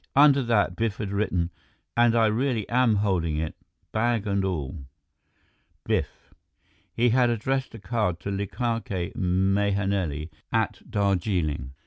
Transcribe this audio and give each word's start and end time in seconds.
Under 0.15 0.41
that, 0.41 0.75
Biff 0.75 0.97
had 0.97 1.11
written, 1.11 1.51
"And 1.95 2.15
I 2.15 2.25
really 2.25 2.67
am 2.69 2.95
holding 2.95 3.37
it, 3.37 3.55
bag 3.91 4.25
and 4.25 4.43
all. 4.43 4.85
Biff." 5.85 6.33
He 6.95 7.09
had 7.09 7.29
addressed 7.29 7.71
the 7.73 7.77
card 7.77 8.19
to 8.21 8.31
Likake 8.31 9.13
Mahenili 9.15 10.31
at 10.51 10.81
Darjeeling. 10.89 11.73